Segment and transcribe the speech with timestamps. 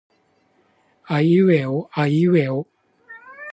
[1.03, 2.65] あいうえおあいうえお